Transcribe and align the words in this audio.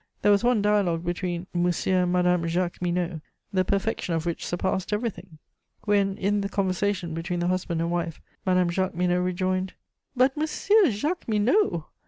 There 0.23 0.31
was 0.31 0.43
one 0.43 0.63
dialogue 0.63 1.05
between 1.05 1.45
"Monsieur 1.53 2.01
and 2.01 2.11
Madame 2.11 2.47
Jacqueminot," 2.47 3.21
the 3.53 3.63
perfection 3.63 4.15
of 4.15 4.25
which 4.25 4.43
surpassed 4.43 4.91
everything. 4.91 5.37
When, 5.83 6.17
in 6.17 6.41
the 6.41 6.49
conversation 6.49 7.13
between 7.13 7.39
the 7.39 7.49
husband 7.49 7.81
and 7.81 7.91
wife, 7.91 8.19
Madame 8.43 8.71
Jacqueminot 8.71 9.21
rejoined, 9.23 9.73
"But, 10.15 10.35
_Monsieur 10.35 10.89
Jacqueminot! 10.89 11.85